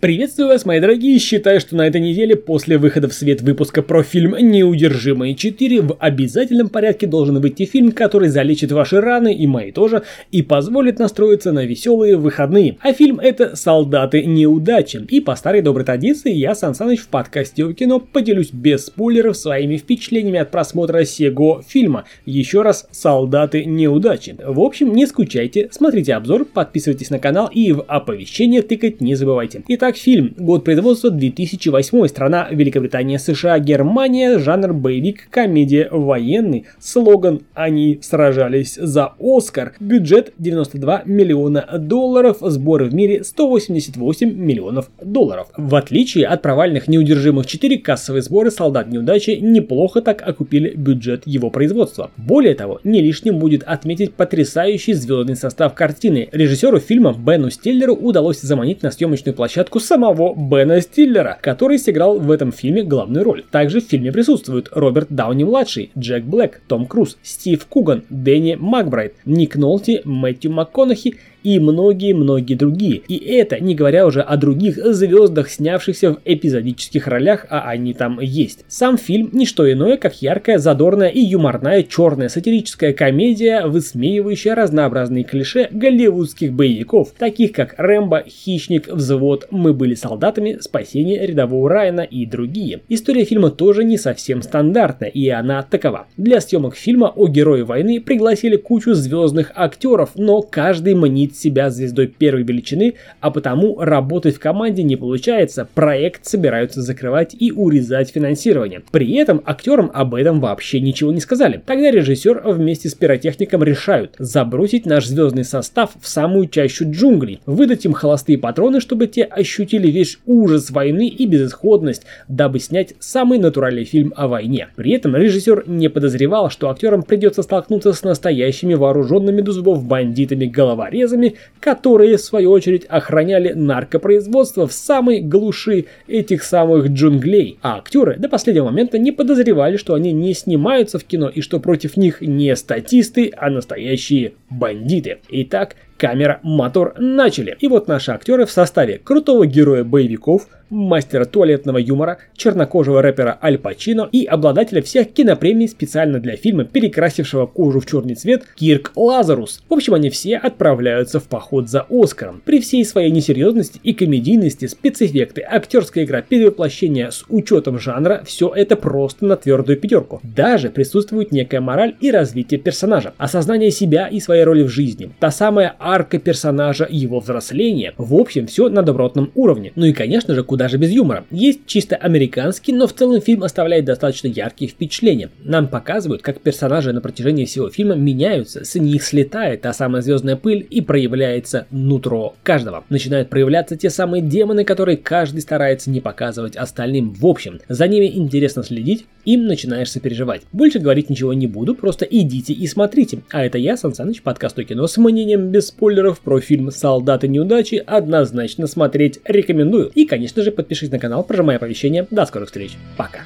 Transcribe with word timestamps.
Приветствую 0.00 0.48
вас, 0.48 0.64
мои 0.64 0.80
дорогие, 0.80 1.18
считаю, 1.18 1.60
что 1.60 1.76
на 1.76 1.86
этой 1.86 2.00
неделе 2.00 2.34
после 2.34 2.78
выхода 2.78 3.06
в 3.06 3.12
свет 3.12 3.42
выпуска 3.42 3.82
про 3.82 4.02
фильм 4.02 4.34
«Неудержимые 4.34 5.34
4» 5.34 5.82
в 5.82 5.96
обязательном 6.00 6.70
порядке 6.70 7.06
должен 7.06 7.38
выйти 7.38 7.66
фильм, 7.66 7.92
который 7.92 8.30
залечит 8.30 8.72
ваши 8.72 8.98
раны, 8.98 9.34
и 9.34 9.46
мои 9.46 9.72
тоже, 9.72 10.04
и 10.32 10.40
позволит 10.40 10.98
настроиться 10.98 11.52
на 11.52 11.66
веселые 11.66 12.16
выходные. 12.16 12.78
А 12.80 12.94
фильм 12.94 13.20
это 13.20 13.54
«Солдаты 13.56 14.24
неудачи». 14.24 15.04
И 15.06 15.20
по 15.20 15.36
старой 15.36 15.60
доброй 15.60 15.84
традиции 15.84 16.32
я, 16.32 16.54
Сан 16.54 16.74
Саныч, 16.74 17.00
в 17.00 17.08
подкасте 17.08 17.66
о 17.66 17.74
кино 17.74 18.00
поделюсь 18.00 18.54
без 18.54 18.86
спойлеров 18.86 19.36
своими 19.36 19.76
впечатлениями 19.76 20.38
от 20.38 20.50
просмотра 20.50 21.04
сего 21.04 21.62
фильма. 21.68 22.06
Еще 22.24 22.62
раз 22.62 22.88
«Солдаты 22.90 23.66
неудачи». 23.66 24.34
В 24.42 24.60
общем, 24.60 24.94
не 24.94 25.04
скучайте, 25.04 25.68
смотрите 25.70 26.14
обзор, 26.14 26.46
подписывайтесь 26.46 27.10
на 27.10 27.18
канал 27.18 27.50
и 27.52 27.72
в 27.72 27.84
оповещение 27.86 28.62
тыкать 28.62 29.02
не 29.02 29.14
забывайте. 29.14 29.62
Итак, 29.68 29.89
Итак, 29.90 29.98
фильм. 29.98 30.34
Год 30.38 30.62
производства 30.62 31.10
2008. 31.10 32.06
Страна 32.06 32.46
Великобритания, 32.52 33.18
США, 33.18 33.58
Германия. 33.58 34.38
Жанр 34.38 34.72
боевик, 34.72 35.28
комедия, 35.30 35.88
военный. 35.90 36.66
Слоган 36.78 37.40
«Они 37.54 37.98
сражались 38.00 38.76
за 38.76 39.14
Оскар». 39.18 39.72
Бюджет 39.80 40.32
92 40.38 41.02
миллиона 41.06 41.66
долларов. 41.76 42.36
Сборы 42.40 42.84
в 42.84 42.94
мире 42.94 43.24
188 43.24 44.32
миллионов 44.32 44.92
долларов. 45.02 45.48
В 45.56 45.74
отличие 45.74 46.28
от 46.28 46.40
провальных 46.40 46.86
неудержимых 46.86 47.46
4, 47.46 47.78
кассовые 47.78 48.22
сборы 48.22 48.52
«Солдат 48.52 48.86
неудачи» 48.92 49.40
неплохо 49.42 50.02
так 50.02 50.22
окупили 50.24 50.72
бюджет 50.76 51.22
его 51.26 51.50
производства. 51.50 52.12
Более 52.16 52.54
того, 52.54 52.78
не 52.84 53.02
лишним 53.02 53.40
будет 53.40 53.64
отметить 53.64 54.14
потрясающий 54.14 54.92
звездный 54.92 55.34
состав 55.34 55.74
картины. 55.74 56.28
Режиссеру 56.30 56.78
фильма 56.78 57.12
Бену 57.12 57.50
Стиллеру 57.50 57.96
удалось 57.96 58.40
заманить 58.40 58.84
на 58.84 58.92
съемочную 58.92 59.34
площадку 59.34 59.79
самого 59.80 60.34
Бена 60.34 60.80
Стиллера, 60.80 61.38
который 61.40 61.78
сыграл 61.78 62.18
в 62.18 62.30
этом 62.30 62.52
фильме 62.52 62.82
главную 62.82 63.24
роль. 63.24 63.44
Также 63.50 63.80
в 63.80 63.84
фильме 63.84 64.12
присутствуют 64.12 64.68
Роберт 64.72 65.08
Дауни-младший, 65.10 65.90
Джек 65.98 66.24
Блэк, 66.24 66.60
Том 66.68 66.86
Круз, 66.86 67.18
Стив 67.22 67.64
Куган, 67.66 68.04
Дэнни 68.10 68.56
Макбрайт, 68.58 69.14
Ник 69.24 69.56
Нолти, 69.56 70.02
Мэтью 70.04 70.52
МакКонахи 70.52 71.16
и 71.42 71.58
многие-многие 71.58 72.54
другие. 72.54 73.02
И 73.08 73.16
это 73.16 73.60
не 73.60 73.74
говоря 73.74 74.06
уже 74.06 74.20
о 74.20 74.36
других 74.36 74.76
звездах, 74.76 75.50
снявшихся 75.50 76.12
в 76.12 76.20
эпизодических 76.24 77.06
ролях, 77.06 77.46
а 77.50 77.62
они 77.62 77.94
там 77.94 78.20
есть. 78.20 78.64
Сам 78.68 78.98
фильм 78.98 79.30
не 79.32 79.46
что 79.46 79.70
иное, 79.70 79.96
как 79.96 80.22
яркая, 80.22 80.58
задорная 80.58 81.08
и 81.08 81.20
юморная 81.20 81.82
черная 81.82 82.28
сатирическая 82.28 82.92
комедия, 82.92 83.66
высмеивающая 83.66 84.54
разнообразные 84.54 85.24
клише 85.24 85.68
голливудских 85.70 86.52
боевиков, 86.52 87.12
таких 87.18 87.52
как 87.52 87.74
Рэмбо, 87.76 88.24
Хищник, 88.26 88.88
Взвод, 88.88 89.48
Мы 89.50 89.72
были 89.72 89.94
солдатами, 89.94 90.58
Спасение 90.60 91.26
рядового 91.26 91.68
Райана 91.68 92.02
и 92.02 92.26
другие. 92.26 92.80
История 92.88 93.24
фильма 93.24 93.50
тоже 93.50 93.84
не 93.84 93.98
совсем 93.98 94.42
стандартная, 94.42 95.08
и 95.08 95.28
она 95.28 95.62
такова. 95.62 96.06
Для 96.16 96.40
съемок 96.40 96.76
фильма 96.76 97.12
о 97.14 97.28
герое 97.28 97.64
войны 97.64 98.00
пригласили 98.00 98.56
кучу 98.56 98.94
звездных 98.94 99.52
актеров, 99.54 100.10
но 100.16 100.42
каждый 100.42 100.94
манит 100.94 101.29
объявить 101.30 101.36
себя 101.36 101.70
звездой 101.70 102.06
первой 102.06 102.42
величины, 102.42 102.94
а 103.20 103.30
потому 103.30 103.80
работать 103.80 104.36
в 104.36 104.40
команде 104.40 104.82
не 104.82 104.96
получается, 104.96 105.68
проект 105.74 106.26
собираются 106.26 106.82
закрывать 106.82 107.34
и 107.38 107.52
урезать 107.52 108.10
финансирование. 108.10 108.82
При 108.90 109.14
этом 109.14 109.42
актерам 109.44 109.90
об 109.94 110.14
этом 110.14 110.40
вообще 110.40 110.80
ничего 110.80 111.12
не 111.12 111.20
сказали. 111.20 111.60
Тогда 111.64 111.90
режиссер 111.90 112.42
вместе 112.44 112.88
с 112.88 112.94
пиротехником 112.94 113.62
решают 113.62 114.14
забросить 114.18 114.86
наш 114.86 115.06
звездный 115.06 115.44
состав 115.44 115.90
в 116.00 116.08
самую 116.08 116.48
чащу 116.48 116.90
джунглей, 116.90 117.40
выдать 117.46 117.84
им 117.84 117.92
холостые 117.92 118.38
патроны, 118.38 118.80
чтобы 118.80 119.06
те 119.06 119.24
ощутили 119.24 119.90
весь 119.90 120.18
ужас 120.26 120.70
войны 120.70 121.08
и 121.08 121.26
безысходность, 121.26 122.02
дабы 122.28 122.58
снять 122.60 122.94
самый 122.98 123.38
натуральный 123.38 123.84
фильм 123.84 124.12
о 124.16 124.28
войне. 124.28 124.68
При 124.76 124.92
этом 124.92 125.16
режиссер 125.16 125.64
не 125.66 125.88
подозревал, 125.88 126.50
что 126.50 126.68
актерам 126.68 127.02
придется 127.02 127.42
столкнуться 127.42 127.92
с 127.92 128.02
настоящими 128.02 128.74
вооруженными 128.74 129.40
до 129.40 129.52
зубов 129.52 129.84
бандитами-головорезами, 129.84 131.19
органами, 131.20 131.36
которые 131.60 132.16
в 132.16 132.20
свою 132.20 132.50
очередь 132.50 132.86
охраняли 132.88 133.52
наркопроизводство 133.52 134.66
в 134.66 134.72
самой 134.72 135.20
глуши 135.20 135.86
этих 136.08 136.42
самых 136.42 136.88
джунглей. 136.88 137.58
А 137.62 137.78
актеры 137.78 138.16
до 138.16 138.28
последнего 138.28 138.66
момента 138.66 138.98
не 138.98 139.12
подозревали, 139.12 139.76
что 139.76 139.94
они 139.94 140.12
не 140.12 140.34
снимаются 140.34 140.98
в 140.98 141.04
кино 141.04 141.28
и 141.28 141.42
что 141.42 141.60
против 141.60 141.96
них 141.96 142.20
не 142.20 142.56
статисты, 142.56 143.32
а 143.36 143.50
настоящие 143.50 144.32
бандиты. 144.48 145.18
Итак, 145.28 145.76
камера, 146.00 146.40
мотор, 146.42 146.94
начали. 146.98 147.56
И 147.60 147.68
вот 147.68 147.86
наши 147.86 148.10
актеры 148.10 148.46
в 148.46 148.50
составе 148.50 148.98
крутого 148.98 149.46
героя 149.46 149.84
боевиков– 149.84 150.48
мастера 150.70 151.24
туалетного 151.24 151.78
юмора, 151.78 152.18
чернокожего 152.36 153.02
рэпера 153.02 153.38
Аль 153.42 153.58
Пачино 153.58 154.08
и 154.10 154.24
обладателя 154.24 154.80
всех 154.80 155.12
кинопремий 155.12 155.68
специально 155.68 156.20
для 156.20 156.36
фильма, 156.36 156.64
перекрасившего 156.64 157.46
кожу 157.46 157.80
в 157.80 157.86
черный 157.86 158.14
цвет, 158.14 158.44
Кирк 158.54 158.92
Лазарус. 158.94 159.62
В 159.68 159.74
общем, 159.74 159.94
они 159.94 160.10
все 160.10 160.36
отправляются 160.36 161.20
в 161.20 161.24
поход 161.24 161.68
за 161.68 161.86
Оскаром. 161.90 162.40
При 162.44 162.60
всей 162.60 162.84
своей 162.84 163.10
несерьезности 163.10 163.80
и 163.82 163.92
комедийности, 163.92 164.66
спецэффекты, 164.66 165.44
актерская 165.46 166.04
игра, 166.04 166.22
перевоплощение 166.22 167.10
с 167.10 167.24
учетом 167.28 167.78
жанра, 167.78 168.22
все 168.24 168.52
это 168.54 168.76
просто 168.76 169.26
на 169.26 169.36
твердую 169.36 169.78
пятерку. 169.78 170.20
Даже 170.22 170.70
присутствует 170.70 171.32
некая 171.32 171.60
мораль 171.60 171.96
и 172.00 172.10
развитие 172.10 172.60
персонажа, 172.60 173.12
осознание 173.18 173.70
себя 173.70 174.06
и 174.06 174.20
своей 174.20 174.44
роли 174.44 174.62
в 174.62 174.68
жизни, 174.68 175.10
та 175.18 175.30
самая 175.30 175.74
арка 175.92 176.18
персонажа 176.18 176.84
и 176.84 176.96
его 176.96 177.20
взросления. 177.20 177.92
В 177.98 178.14
общем, 178.14 178.46
все 178.46 178.68
на 178.68 178.82
добротном 178.82 179.32
уровне. 179.34 179.72
Ну 179.74 179.86
и, 179.86 179.92
конечно 179.92 180.34
же, 180.34 180.44
куда 180.44 180.60
даже 180.60 180.76
без 180.76 180.90
юмора. 180.90 181.24
Есть 181.30 181.60
чисто 181.64 181.96
американский, 181.96 182.74
но 182.74 182.86
в 182.86 182.92
целом 182.92 183.22
фильм 183.22 183.44
оставляет 183.44 183.86
достаточно 183.86 184.28
яркие 184.28 184.70
впечатления. 184.70 185.30
Нам 185.42 185.68
показывают, 185.68 186.20
как 186.20 186.42
персонажи 186.42 186.92
на 186.92 187.00
протяжении 187.00 187.46
всего 187.46 187.70
фильма 187.70 187.94
меняются, 187.94 188.62
с 188.62 188.74
них 188.74 189.02
слетает 189.02 189.62
та 189.62 189.72
самая 189.72 190.02
звездная 190.02 190.36
пыль 190.36 190.66
и 190.68 190.82
проявляется 190.82 191.66
нутро 191.70 192.34
каждого. 192.42 192.84
Начинают 192.90 193.30
проявляться 193.30 193.74
те 193.74 193.88
самые 193.88 194.22
демоны, 194.22 194.64
которые 194.64 194.98
каждый 194.98 195.40
старается 195.40 195.88
не 195.88 196.00
показывать 196.00 196.56
остальным. 196.56 197.14
В 197.14 197.26
общем, 197.26 197.60
за 197.70 197.88
ними 197.88 198.14
интересно 198.14 198.62
следить, 198.62 199.06
им 199.24 199.46
начинаешь 199.46 199.90
сопереживать. 199.90 200.42
Больше 200.52 200.78
говорить 200.78 201.08
ничего 201.08 201.32
не 201.32 201.46
буду, 201.46 201.74
просто 201.74 202.04
идите 202.04 202.52
и 202.52 202.66
смотрите. 202.66 203.20
А 203.30 203.44
это 203.44 203.56
я, 203.56 203.78
Сан 203.78 203.94
Саныч, 203.94 204.20
подкаст 204.20 204.58
о 204.58 204.64
кино 204.64 204.86
с 204.86 204.98
мнением 204.98 205.48
без 205.48 205.70
спойлеров 205.80 206.20
про 206.20 206.40
фильм 206.40 206.70
«Солдаты 206.70 207.26
неудачи» 207.26 207.82
однозначно 207.86 208.66
смотреть 208.66 209.18
рекомендую. 209.24 209.90
И, 209.94 210.04
конечно 210.04 210.42
же, 210.42 210.52
подпишись 210.52 210.90
на 210.90 210.98
канал, 210.98 211.24
прожимай 211.24 211.56
оповещения. 211.56 212.06
До 212.10 212.26
скорых 212.26 212.48
встреч. 212.48 212.72
Пока. 212.98 213.20